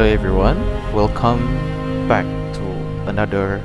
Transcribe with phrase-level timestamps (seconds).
[0.00, 0.56] Hello everyone,
[0.94, 1.44] welcome
[2.08, 2.24] back
[2.56, 2.64] to
[3.04, 3.62] another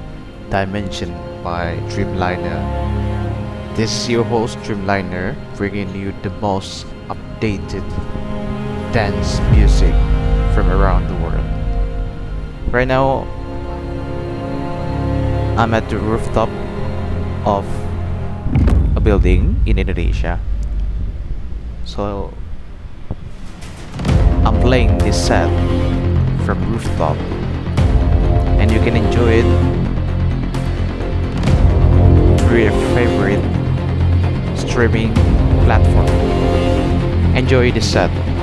[0.50, 1.08] dimension
[1.42, 2.60] by Dreamliner.
[3.78, 7.88] This is your host Dreamliner, bringing you the most updated
[8.92, 9.96] dance music
[10.52, 11.48] from around the world.
[12.68, 13.24] Right now,
[15.56, 16.50] I'm at the rooftop
[17.48, 17.64] of
[18.98, 20.42] a building in Indonesia.
[21.86, 22.34] So
[24.44, 25.48] I'm playing this set
[26.46, 27.18] from rooftop
[28.60, 29.50] and you can enjoy it
[32.42, 33.42] through your favorite
[34.56, 35.14] streaming
[35.66, 36.08] platform.
[37.36, 38.35] Enjoy the set.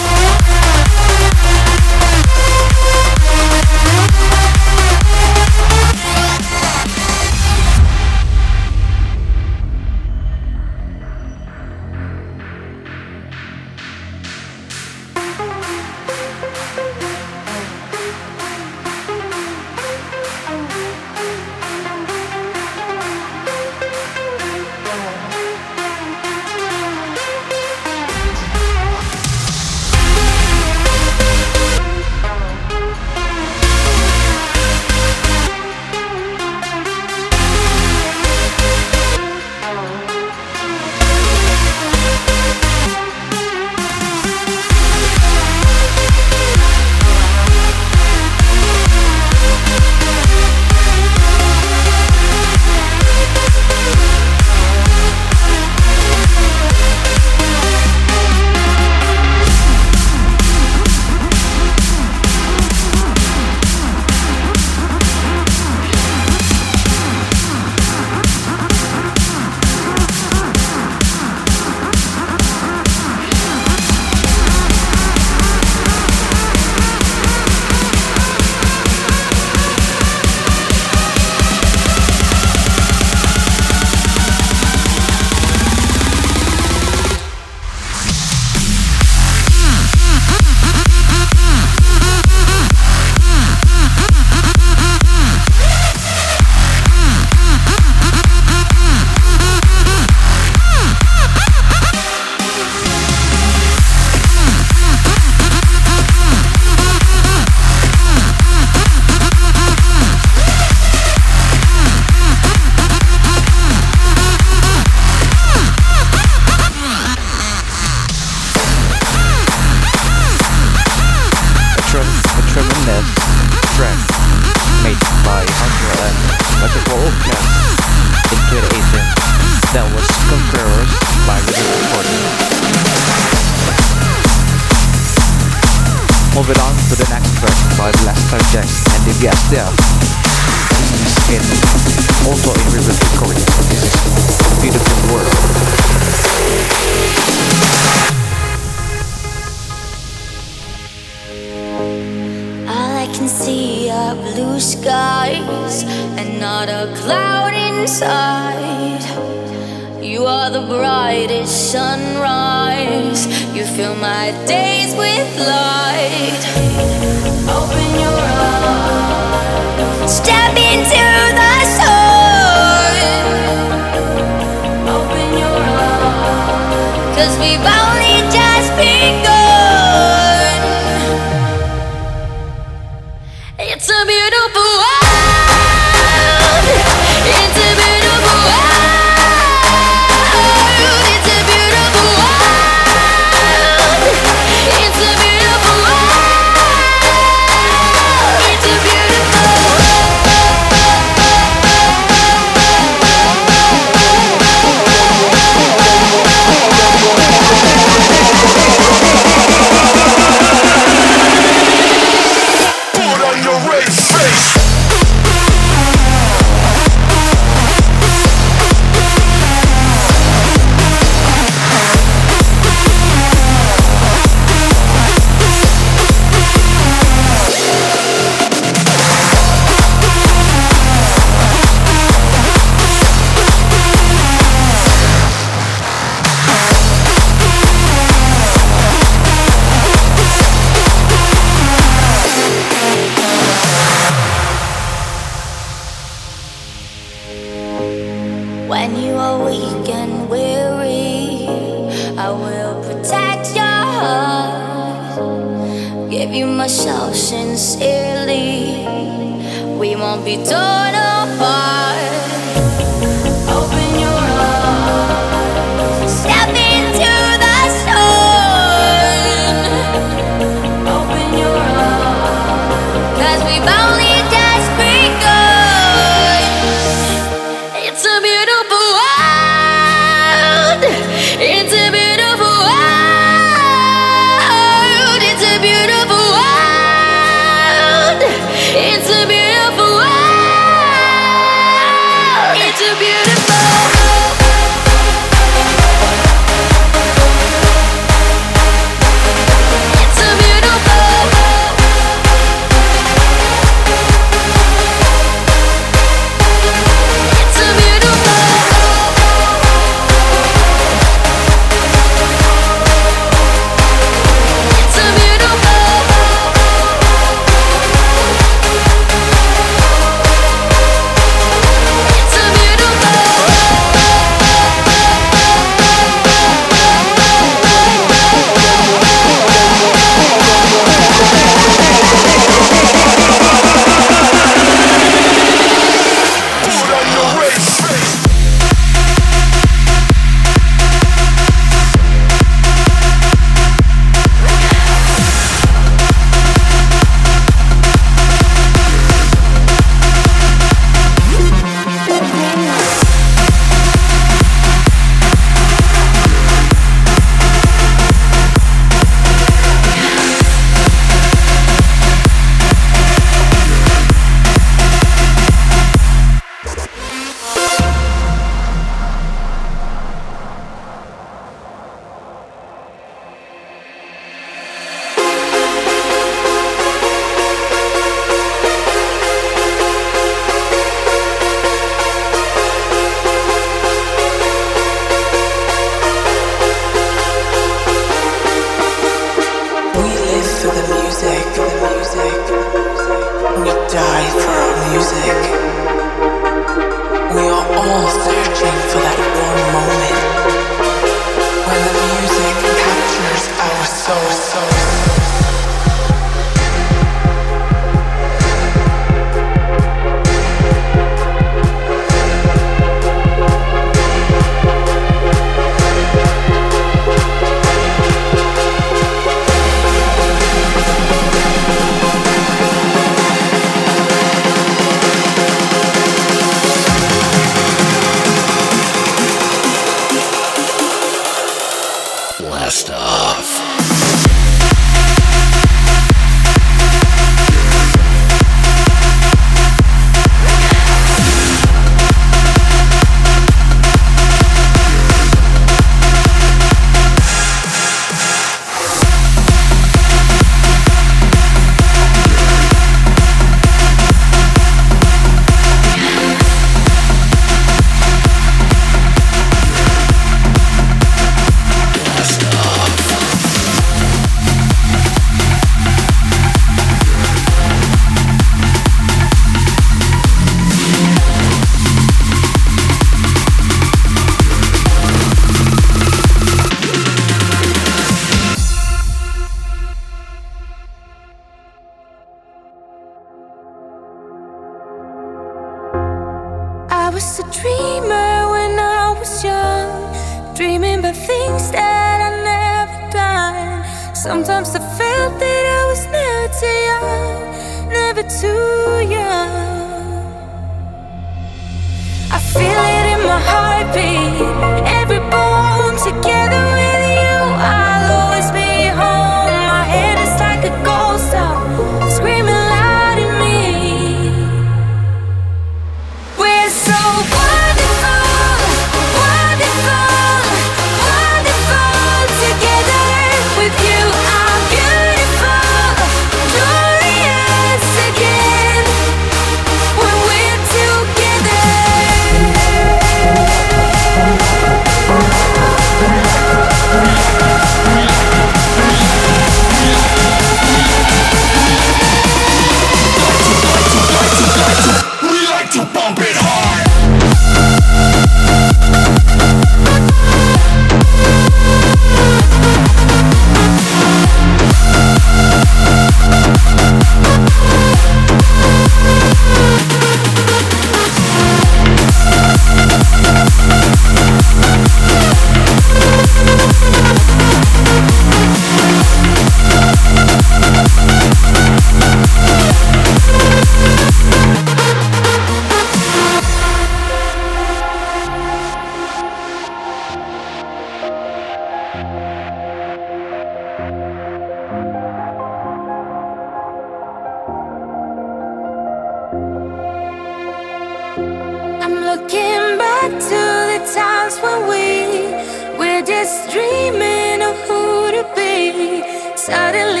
[596.31, 599.03] was dreaming of who to be.
[599.35, 600.00] Suddenly.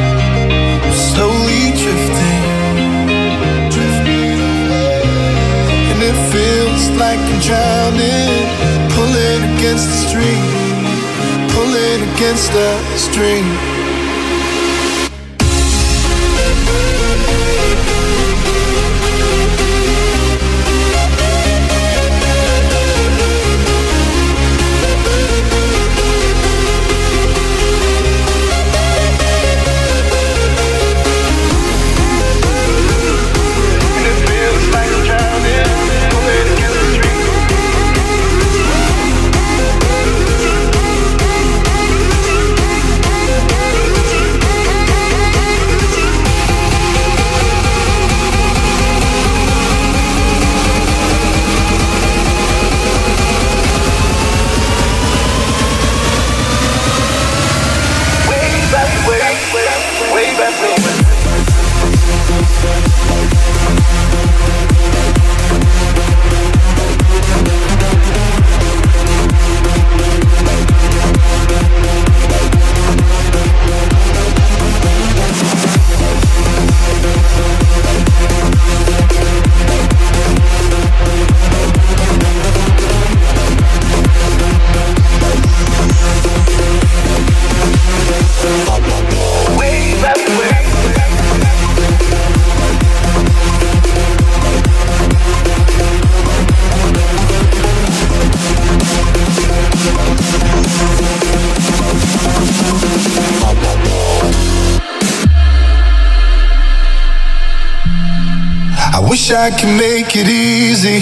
[6.03, 8.45] it feels like I'm drowning.
[8.95, 10.43] Pulling against the stream,
[11.53, 13.70] pulling against the stream.
[109.21, 110.99] Wish I could make it easy.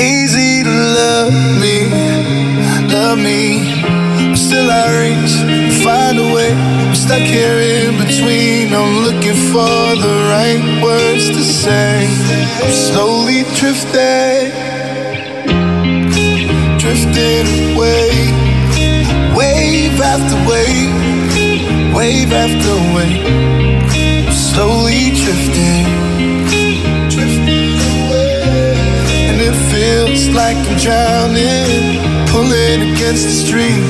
[0.00, 1.76] Easy to love me,
[2.92, 3.74] love me.
[4.34, 5.34] Still I reach,
[5.84, 6.52] find a way.
[6.52, 8.72] I'm stuck here in between.
[8.72, 12.06] I'm looking for the right words to say.
[12.62, 14.52] I'm slowly drifting,
[16.82, 17.46] drifting
[17.76, 18.08] away.
[19.36, 23.67] Wave after wave, wave after wave
[24.54, 25.86] slowly drifting,
[27.08, 28.72] drifting away.
[29.28, 32.00] And it feels like I'm drowning,
[32.32, 33.82] pulling against the stream,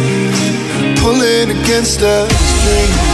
[0.96, 3.07] pulling against the stream.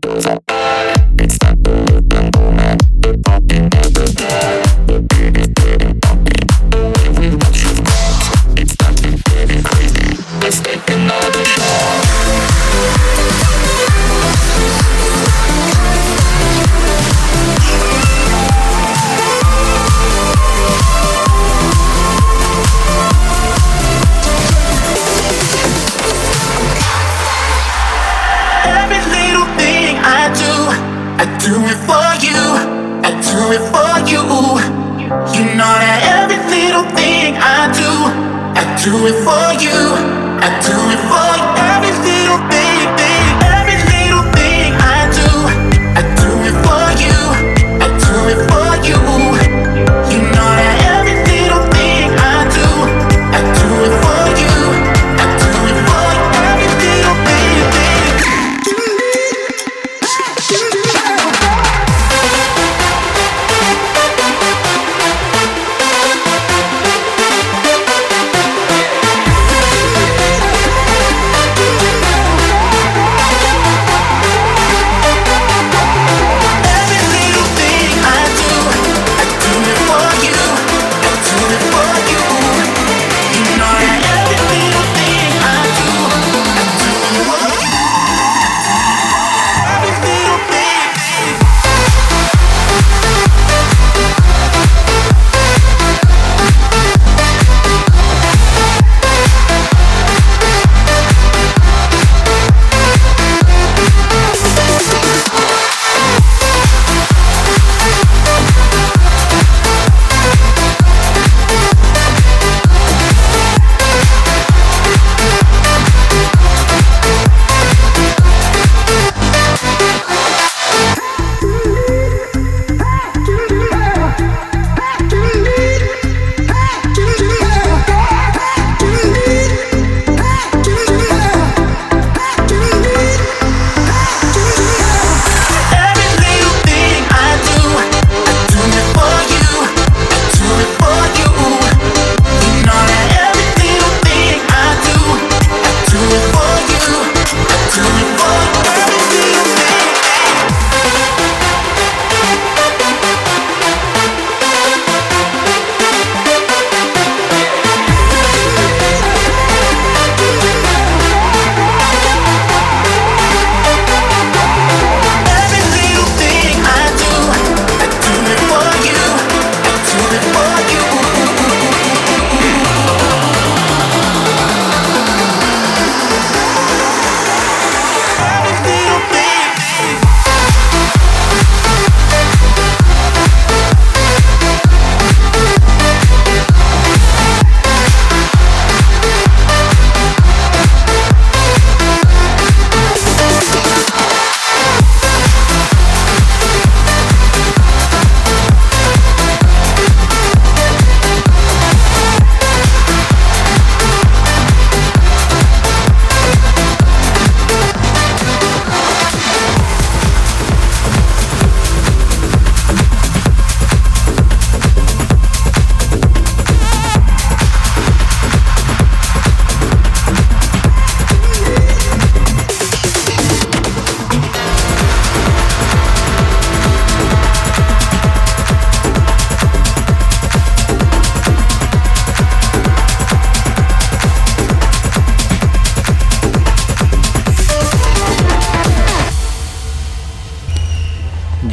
[0.00, 0.31] Let's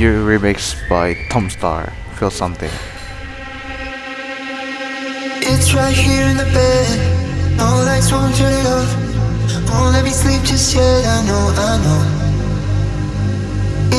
[0.09, 2.71] new remix by Tom Staar, Feel Something.
[5.51, 6.87] It's right here in the bed.
[7.57, 8.89] No lights won't turn it off.
[9.69, 11.05] Won't let me sleep just yet.
[11.15, 12.01] I know, I know.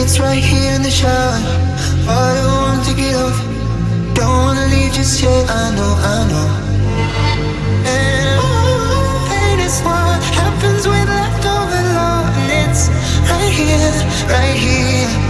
[0.01, 1.39] It's right here in the shower.
[2.07, 3.39] But I want to get off.
[4.19, 5.45] Don't wanna leave just yet.
[5.49, 6.49] I know, I know.
[8.43, 8.59] Oh,
[9.87, 12.27] what happens with leftover love.
[12.43, 12.83] And it's
[13.31, 13.93] right here,
[14.35, 15.30] right here.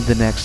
[0.00, 0.39] in the next.